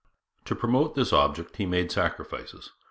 To 0.45 0.55
promote 0.55 0.95
this 0.95 1.13
object 1.13 1.57
he 1.57 1.67
made 1.67 1.91
sacrifices. 1.91 2.71